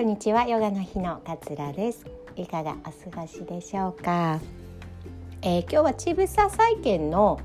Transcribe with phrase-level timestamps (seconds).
[0.00, 2.06] こんにちはヨガの日の桂です。
[2.34, 4.40] いかがお過ごしでしょうか、
[5.42, 7.38] えー、今日はちぶさ債券の、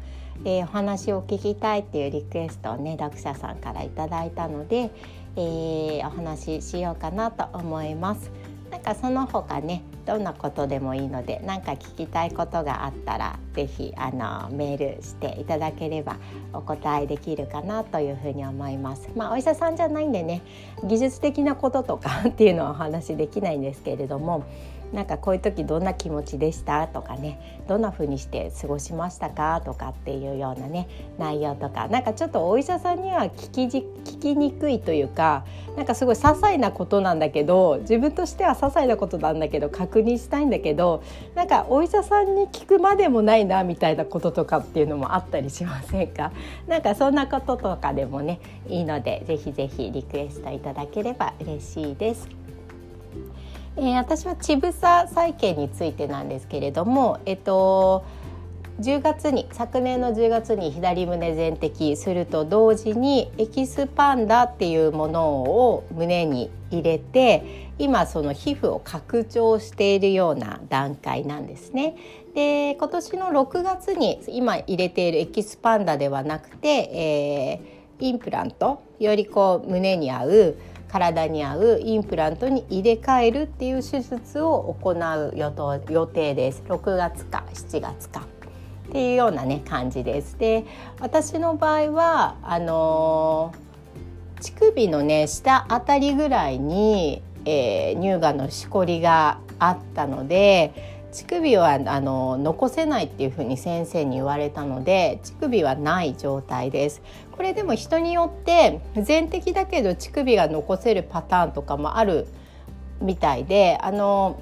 [0.45, 4.89] えー、お話を聞きたいっていうリクエストをね読者さんからいただいたので、
[5.35, 8.31] えー、お話ししようかなと思います。
[8.75, 16.17] なんかその他ねどんなことでもいいので何か聞きたいことがあったら是非あのメールしていただければ
[16.51, 19.09] お答えできるかなというふうに思います。
[19.15, 20.41] まあ、お医者さんじゃないんでね
[20.83, 24.43] 技術的なこととかっていうのはお話できないんですけれども
[24.93, 26.87] なんかこういう時どんな気持ちでした？
[26.87, 27.61] とかね。
[27.67, 29.61] どんな風にして過ごしましたか？
[29.65, 31.87] とかっていうようなね内容とか。
[31.87, 35.43] なんかちょっとお医者さんには聞きじ聞きにくいというか
[35.75, 46.31] なんかすごい些細なことなんだけど自分としては些細なことなんだけど確認したいんだけどなんかお医者さんに聞くまでもないなみたいなこととかっていうのもあったりしませんか？
[46.67, 52.44] なんかそんなこととかでもねいいのでぜひぜひリクエストいただければ嬉しいです。
[53.77, 58.05] えー、私はちぶさ債券についてなんですけれども、えっと、
[58.79, 71.97] 10月に昨年の10月に左胸全摘すると同時にエキスパンダっていうものを胸に入れて今その皮膚を拡張しているような段階なんですね。
[72.33, 80.55] で今年の6月に今入れているエキスパンダーではなくて、えー、インプラントよりこう胸に合う
[80.87, 86.63] 体に合うインプラントに入れ替えるっていう手術を行う予定です。
[86.67, 88.35] 6月か7月か。
[88.89, 90.37] っていうようなね感じです。
[90.37, 90.65] で
[90.99, 107.01] 私の場合はあのー、乳首のね下あたりぐらいに、えー、乳がんのしこりがあったので乳首はあの残せないっていうふうに先生に言われたので乳首はない状態です。
[107.31, 112.27] これでも人によって全摘だけど乳首が残せるパターンとかもある
[113.01, 114.41] みたいであの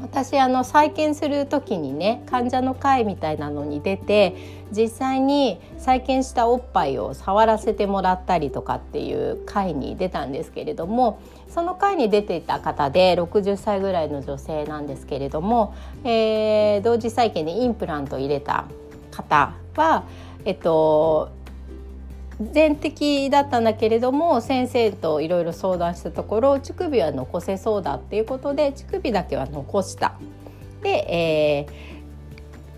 [0.00, 4.36] 私あの再建する時にね患者の会みたいなのに出て
[4.70, 11.20] 実際に再建したおっぱいを触らせてもらったりとかっていう会に出たんですけれども
[11.58, 15.74] その会に出ていた方で60歳ぐらいの女性なんですけれども、
[16.04, 18.66] えー、同時再建にインプラントを入れた
[19.10, 20.04] 方は、
[20.44, 21.32] えっと、
[22.40, 30.14] 全摘だったんだけれども先生といろいろ相談したところ乳首は残せそうだっていうことで乳首だけは残した。
[30.84, 31.97] で、えー、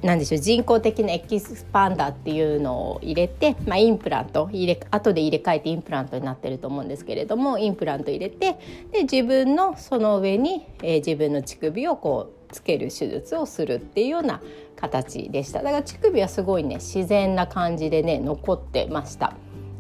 [0.02, 8.58] なんでしょう人工的なエキスパンダーっていうのを入れて、まあ、インプラント入れ後で入れ替えてインプラントになってると思うんですけれどもインプラント入れて
[8.92, 14.40] で自分のその上に、えー、自分の乳首をこうつける手術をするっていうような
[14.76, 19.34] 形でしただから乳首はすごいね自然な感じでね残ってました。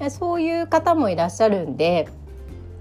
[0.08, 2.08] そういう方もいらっしゃるんで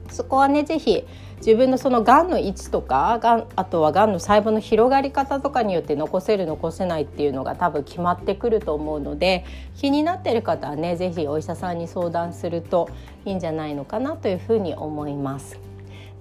[0.10, 1.04] そこはね是非
[1.40, 9.46] 自分のそのがんの位置とかがんあとはがんの細胞の広がり方とかによって残せる残せないっていうのが多分決まってくると思うので
[9.76, 12.90] 気になってる方はね是非お医者さんに相談すると
[13.26, 15.60] いいんじゃないのかなというふうに思います。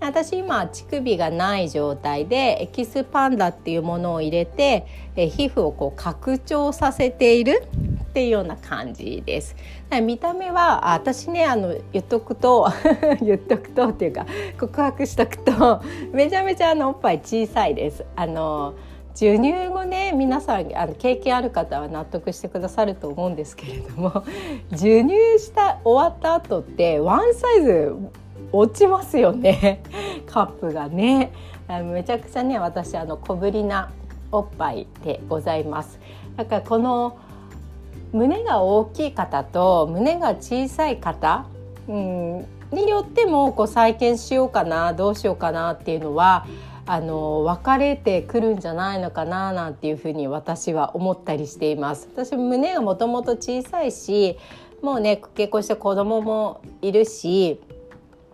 [0.01, 4.87] 私今乳首がない状態でエキスパンダっていうものを入れて
[5.17, 7.65] 皮膚をこう拡張させている
[8.09, 9.55] っていうような感じです。
[10.03, 12.69] 見た目は私ねあの言っとくと
[13.21, 14.27] 言っとくとっていうか
[14.59, 15.83] 告白しとくと
[16.13, 18.05] めちゃめちゃあのおっぱい小さいです。
[18.17, 18.75] あの
[19.15, 24.23] 授乳後ね皆さんあの経験ある方は納得してくださると思うんですけれども
[24.71, 27.97] 授乳した終わった後ってワンサイズ
[28.53, 29.83] 落ちますよね
[30.27, 31.33] カップがね
[31.93, 33.91] めちゃくちゃね私あの小ぶりな
[34.31, 35.99] おっぱいでございます
[36.37, 37.19] だからこの
[38.13, 41.47] 胸が大きい方と胸が小さい方、
[41.89, 46.47] うん、によってもこう再建しようかなどうしようかなっていうのは
[46.87, 52.09] あの分かれてくるんじゃないのかななんていうふうに私は思ったりしています。
[52.15, 54.39] 私胸がもともと小さいし
[54.81, 57.61] もうね結婚して子供もいるし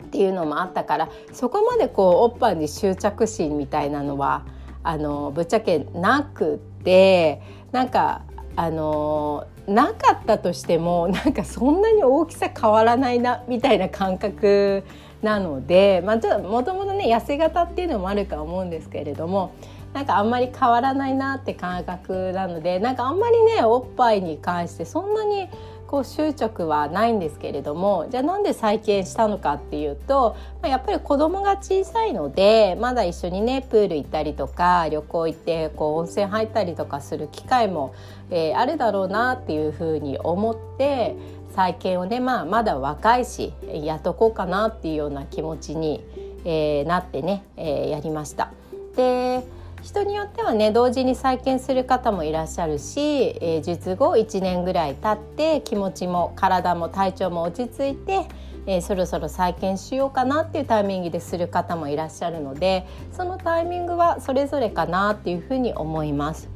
[0.04, 4.44] っていうのもあったからそこまでこうおっぱいに執着心みたいなのは
[4.84, 8.22] あのぶっちゃけなくてなんか
[8.54, 14.84] あのなかったとしてもなんかそんなに大きさ変わらないなみたいな感覚
[15.22, 19.54] なので、まあ、ちょっともともとね痩せ型っていうのもあるか思うんですけれども
[19.94, 25.48] なんかあんまり変わらないなって感覚なのでなんかあんまりねおっぱいに関してそんなに
[25.86, 37.94] こう執着はないんですけれどもじゃあなんで再建したのかっていうと、まあ、やっぱり子供が小さいのでまだ一緒にねプール行ったりとか旅行行ってこう温泉入ったりとかする機会も、
[38.30, 41.16] えー、あるだろうなっていうふうに思って
[41.54, 46.04] 再建をね、まあ、まだ若いしやっとこうかなっていうような気持ちに
[46.44, 48.50] えー、なってね、えー、やりました。
[48.96, 49.42] で
[49.84, 58.26] 人によってはね同時に再建する方もいらっしゃるし、えー、術後1年ぐらい経って気持ちも体も体調も落ち着いて、
[58.66, 66.48] えー、そろそろ再建しようかなっていうタイミングでする方もいらっしゃるのでそのタイミングはそれぞれかなっていうふうに思います。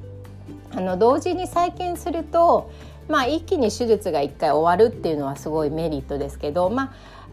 [0.70, 2.70] あの同時に再建すると
[3.08, 6.92] まあ、一気に手術が1回終わるっていうのはすごいメリットですけど、まあ、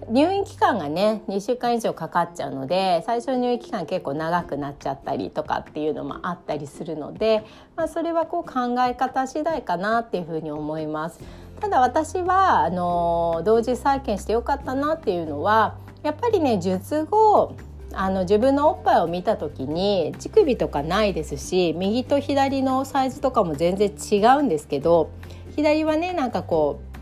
[0.09, 7.45] 入院期間がね2週間以上かかっちゃうので最初の入院期間結構長くなっちゃったりとかっていうのもあったりするので、
[7.75, 11.19] まあ、それはこう考え方次第かなっていうふうに思います。
[11.59, 17.55] ただ私はあの同時再建してよかったなっていうのはやっぱりね術後
[17.93, 25.09] あの自分のおっぱいを見た時に乳首とかないですし右と左のサイズとかも全然違うんですけど
[25.55, 26.94] 左はねなんかこう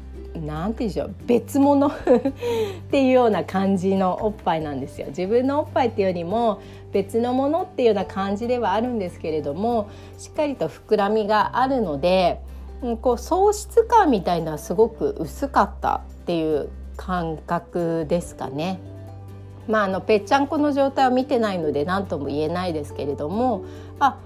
[0.46, 1.16] なんて言うんでしょう。
[1.26, 1.88] 別物。
[1.90, 1.92] っ
[2.92, 5.08] ていうような感じのおっぱいなんですよ。
[5.08, 6.60] 自分のおっぱいっていうよりも
[6.92, 9.88] 別のものっていうような感じではあるんですけれども
[10.18, 12.40] しっかりと膨らみがあるので
[13.02, 18.80] こう喪失感みたいなすごく薄かったっていう感覚ですかね。
[19.68, 23.64] まあ、あのぺっちゃんこの状態を見てないので何とも言えないですけれども
[23.98, 24.18] あ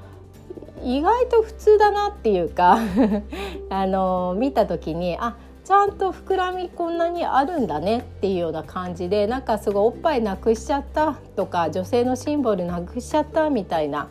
[0.83, 2.79] 意外と普通だなっていうか
[3.69, 5.35] あの見た時にあ
[5.67, 14.07] ちゃんと膨らみこんなにあるんだねっていうような感じでなんかすごいおっぱいなくしちゃったとか女性のシンボルなくしちゃったみたいな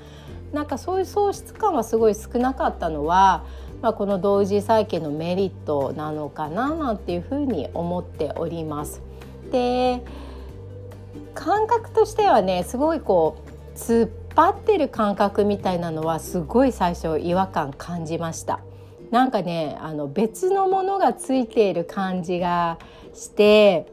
[0.53, 3.47] なんかそういう喪失感はすごい少なかったのは、
[3.81, 9.01] まあ、この同時再建のメリットなのかななんていうふうに思っております。
[9.51, 10.03] で
[11.33, 13.39] 感覚としてはねすごいこ
[13.75, 18.61] う突っ張ってる感覚みたいなのはすごい最初違和感感じました。
[19.11, 22.79] なんかねあの別のものがついている感じが
[23.15, 23.87] して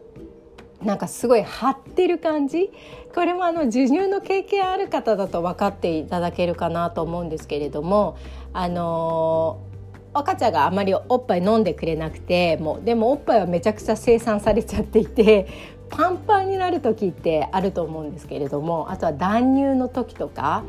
[0.81, 2.71] なんかすごい張ってる感じ？
[3.13, 8.18] これもあの授乳の経験ある方だと分かっていただけるかなと思うんですけれども
[8.54, 9.62] あの
[10.13, 15.48] 赤ちゃんがあまりおっぱい飲んでくれなくてもうでもおっぱいはめちゃくちゃ生産されちゃっていて
[15.89, 20.63] パンパンになる時ってあると思うんですけれどもあとは断乳の時とか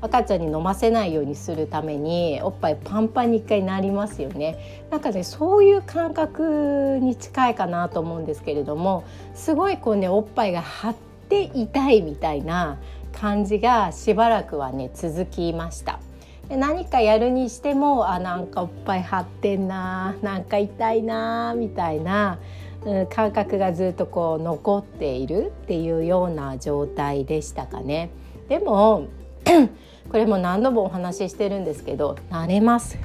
[0.00, 9.04] 赤ちゃんに飲ませないようにするためにおっぱいパンパンに一回なりますよねなんかねそういう感覚に近いかなと思うんですけれども
[9.34, 10.96] すごいこうねおっぱいが張っ
[11.28, 12.78] て痛いみたいな
[13.12, 16.00] 感じがしばらくはね続きました。
[16.48, 22.38] で何かやるにしてもあなんかおっぱい張ってんななんか痛いなみたいな、
[22.84, 28.10] うん、感覚がずっとこう残っているっていうような状態でしたかね。
[28.48, 29.08] でも
[30.10, 32.98] これも何度もお話ししてるんですけど慣れます。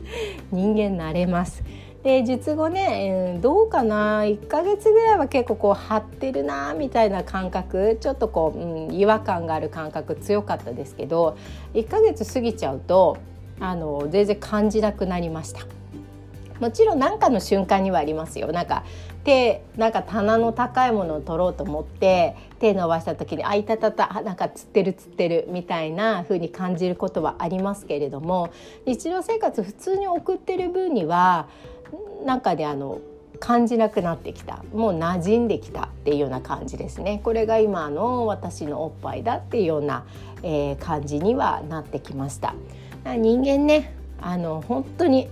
[0.52, 1.62] 人間慣れます。
[2.02, 11.36] で術後ね、うん、どうかな？1ヶ月ぐらいは結構こう張ってるなみたいな感覚ちょっとこう、うん、違和感がある感覚強かったですけど
[11.74, 13.16] 1ヶ月過ぎちゃうと
[13.58, 15.60] あの全然感じなくなりました。
[16.60, 18.52] もちろん何かの瞬間にはありますよ。
[18.52, 18.84] なんか
[19.26, 28.50] 手なんか棚の高いものを取ろうと思って手伸ばした時に「あいたたたなんか釣ってる釣ってる」みたいな風に感じることはありますけれども
[28.86, 31.48] 日常生活普通に送ってる分には
[32.24, 33.00] なんかねあの
[33.40, 34.64] 感じなくなってきた。
[34.72, 35.82] もう馴染んできた。
[35.82, 37.20] っていうような感じですね。
[37.22, 40.06] これが今の私のおっぱいだっていうような、
[40.42, 42.54] えー、感じにはなってきました。
[43.04, 45.28] 人間ねあの本当に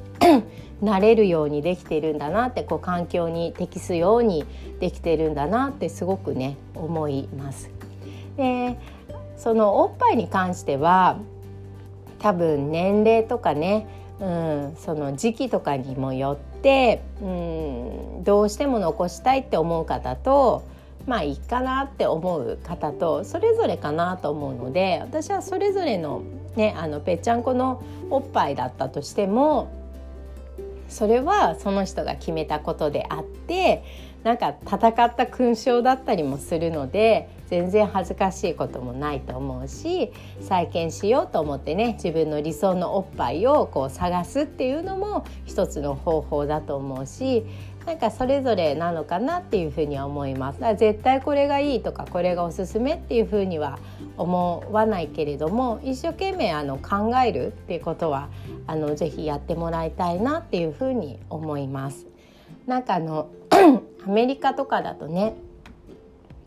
[0.84, 4.44] なれるようにできているんだなってこう環境に適すように
[4.80, 7.70] できているんだなってすごくね思います。
[8.36, 8.78] で
[9.36, 11.18] そのおっぱいに関しては
[12.18, 13.86] 多分年齢とかね、
[14.20, 17.24] うん、その時期とかにもよって、う
[18.20, 20.64] ん、どうしても残したいって思う方と
[21.06, 26.22] まあいいかなって思う方とそれぞれかなと思うので私はそれぞれの
[26.56, 29.83] ねあのぺっちゃんこのおっぱいだったとしても
[30.88, 33.84] それはその人が決めたことであって
[34.24, 47.44] なんか戦った勲章だったりもするので全然恥ずかしいこともないと思うし再建しようと思ってね自分の理想のおっぱいをこう探すっていうのも一つの方法だと思うし
[47.86, 50.60] なんかそれぞれなのかなっていうふうには思います。
[50.60, 53.78] だから絶対これがいいとかこれがおすすめっていうふうには
[54.16, 58.28] 思わないけれども一生懸命あの考えるっていうことは
[58.66, 62.06] あのぜひやってもらいたいなっていうふうに思います。
[62.66, 63.28] なんかあの
[64.06, 65.34] アメリカとかだとね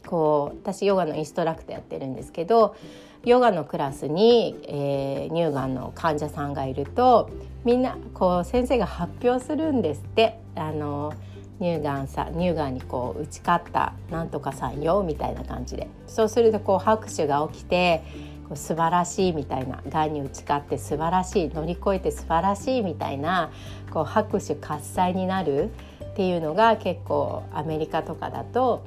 [0.08, 2.76] こう私ヨガのインストラクターやってるんですけど
[3.24, 7.30] ヨガのクラスに、えー、乳がんの患者さんがいると
[7.66, 11.14] みんなこう先生が発表するんですってあの
[11.60, 15.88] 乳がんさ乳がんにこう打ち勝ったなんとかさんよみたいな感じで。
[16.08, 18.04] そうするとこう拍手が起きて
[18.48, 23.52] こう素晴らしいみたいながんに打ち勝って素晴らしい乗り越えて素晴らしいみたいな
[23.92, 25.72] こう拍手喝采になる
[26.04, 28.84] っていうのが結構アメリカとかだと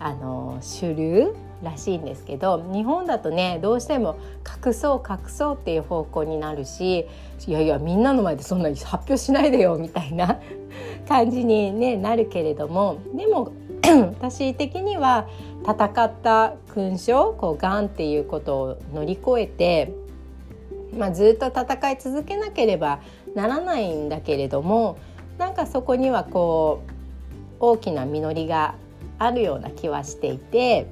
[0.00, 4.18] あの主流らしいんですけど日本だとねどうしても
[4.66, 7.06] 隠そう隠そうっていう方向になるし
[7.46, 10.40] いやいやみんなの前でそんな発表しないでよみたいな
[11.08, 13.52] 感じに、ね、なるけれどもでも
[14.20, 15.28] 私的には
[15.62, 19.94] 戦った勲章こうがんっていうことを乗り越えて、
[20.96, 23.00] まあ、ずっと戦い続けなければ
[23.34, 24.98] ならないんだけれども
[25.38, 26.92] なんかそこにはこう
[27.60, 28.74] 大きな実りが
[29.18, 30.86] あるような気はしていて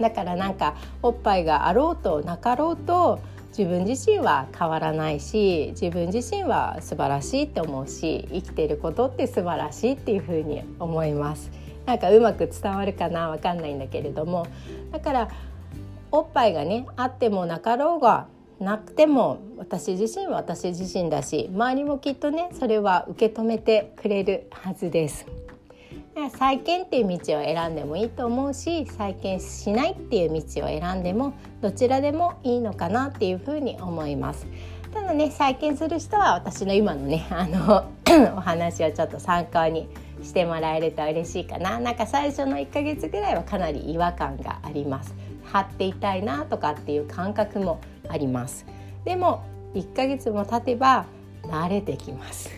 [0.00, 3.20] だからなんかおっぱいがあろうとなかろうと
[3.56, 11.50] 自分自身は変わらないし自分自身は素晴らしいって思うし生きてることって素晴らしいっていうふうに思います。
[11.86, 14.46] なんかうまく伝わるかなわかんないんだけれども
[14.92, 15.28] だから
[16.12, 18.28] おっぱいがねあってもなかろうが
[18.60, 25.26] なくても私自身は私自身だし周りもきっとねそれは受け止めてくれるはずです。
[26.36, 34.46] 再建っていう道を選んでもいいと思うし再建しないっていう道を選んでもどちらでもいいのかなっていうふうに思います。
[34.92, 37.86] ただね再建する人は私の今のねあの
[38.36, 39.88] お話をちょっと参考に
[40.22, 41.80] してもらえると嬉しいかな。
[41.80, 45.14] なんか最初の1ヶ月ぐらいはかなり違和感があります。
[45.44, 48.66] 張っていたいなとかっていう感覚もあります。
[49.04, 49.42] でも
[49.74, 51.06] 1ヶ月も経てば
[51.44, 52.50] 慣れてきます。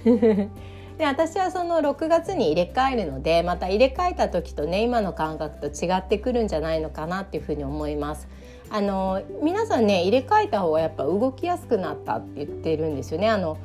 [0.99, 8.29] で私はその6月に入れ替えるのでまた入れ替えた時とね今の感覚と違ってくるんじゃないのかなっていうふうに思います。
[8.71, 13.29] あの皆さんね入れ替えた方がやっぱ動きやすくなったって言ってるんですよね。
[13.29, 13.59] あの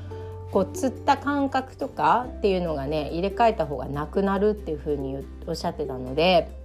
[0.52, 6.59] こう釣った感覚とかっていうのがね入れ替えた方がなくなるっていうふうにおっしゃってたので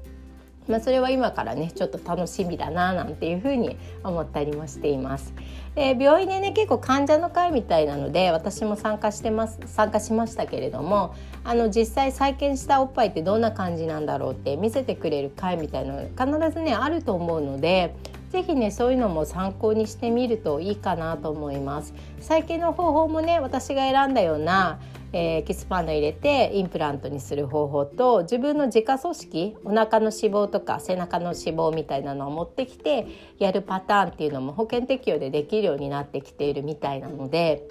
[0.69, 5.35] まあ、それは今からねちょっと楽しみだななんていうふうに思ったりもしています。
[5.75, 17.95] で病院でね結構患者の会みたいなので私も参加してます参加しましたけれどもあの実際再建したおっぱいってどんな感じなんだろうって見せてくれる会みたいなの必ずねあると思うので
[18.31, 21.93] ぜひねそういうのも参考にしてみるといいかなと思います。
[22.21, 24.79] 再建の方法もね私が選んだような
[25.17, 33.07] えー、キスパンド入れてインプラントにする方法と自分の自家組織お腹の脂肪とか背中の脂肪みたいなのを持ってきて
[33.39, 37.69] やるパターンっていうのも保険適用でできるようになってきているみたいなので。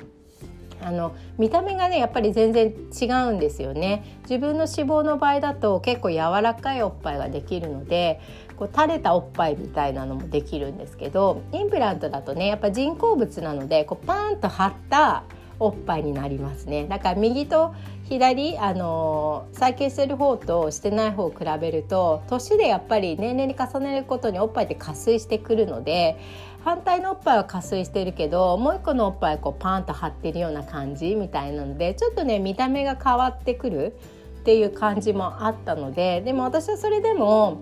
[0.81, 8.19] あの見た目がねやっぱり全然違うんですよね自分の脂肪の場合だと結構柔らかいおっぱいができるので
[8.57, 15.23] こう垂れたおっぱいみたいなのもできるんですけどインプラントだとねやっぱ人工物なのでこうパーンと張った
[15.59, 16.87] おっぱいになりますね。
[16.87, 17.73] だから右と
[18.09, 26.19] 左あの再建してる方としてない方を比べると年でやっぱり年齢に重ねることにおっぱいって加水してくるので
[26.63, 33.95] 反対のおっぱいは加水してるけどもう一個のおっぱいこうパンと張ってるような感じみたいなのでちょっとね見た目が変わってくる
[34.41, 37.61] っていう感じもあったのででも私はそれでも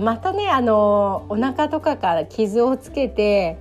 [0.00, 3.58] またねあのお腹とかから傷をつけて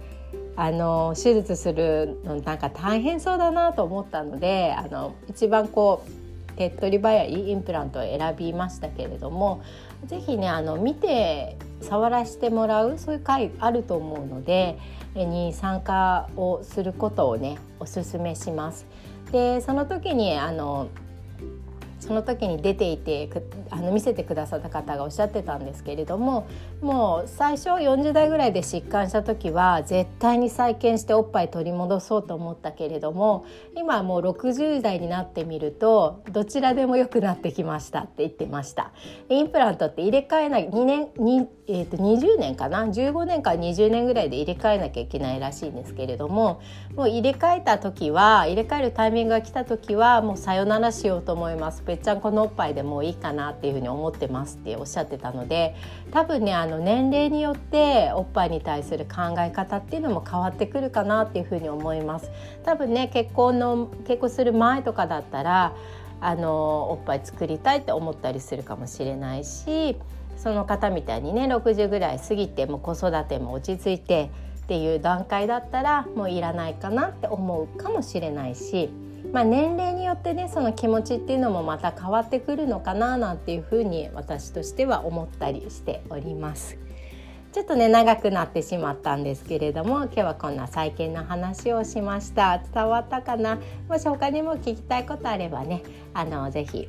[0.55, 6.11] あの手術するのなんか大変そうだなと思ったのであの一番こう
[6.55, 9.63] 手っ取り早いインプラントを選びましたけれども
[10.05, 14.77] 是非ねあの見て触らせてもらうそういう回あると思うので
[15.15, 18.85] に参加をすることをねおすすめします。
[19.31, 20.87] でその時にあの
[22.03, 23.29] その時に出ていて
[23.69, 26.47] あの見せてくださった方がおっしゃってたんですけれども
[26.81, 33.45] もう最初40代ぐらいで疾患した時は絶対に再建しておっぱい取り戻そうと思ったけれども
[33.75, 38.91] 今もう60代になってみるとどちらでも良くなってきましたって言ってました。
[39.29, 46.61] インプラントって入れ替えない2年 2,、えー、と20年かな？15年から20年ぐらいで入れ替えなきゃいけないらしいんですけれども
[46.95, 51.81] もう入れ替えた時は入れ替えるタイミングが来た時はもうさよならしようと思います。
[51.83, 55.75] ぺっちゃんこのおっぱいでもういいかなっていうふうに思ってますっておっしゃってたので
[56.11, 62.29] 多分ねあの年齢によっておっぱいに対する考え方っていうのも変わってくるかなっていうふうに思います。
[62.65, 65.73] 多分ね結婚の結婚する前とかだったら
[66.19, 69.97] あのおっぱい作りたいって思ったりするかもしれないし
[70.37, 74.29] その方みたいにね60ぐらい過ぎても子育ても落ち着いて
[74.63, 78.89] っていう段階だったらもういらないかなって思うかもしれないし
[79.31, 86.77] まあ、年齢によってねその気持ちっていうのもまた変わってくるのかななんていうふうに私としては思ったりしております。
[87.51, 92.59] ちょっとね長くなってしまったんですけれども今日はこんな再建の話をしました。
[92.73, 93.59] 伝わったかな？
[93.87, 96.87] もし他にも聞きたいことあればねあのぜひ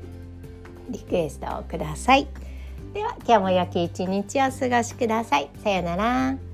[0.91, 2.27] リクエストをください。
[2.95, 5.51] では今日も良き一日をお過ごしください。
[5.65, 6.54] さようなら。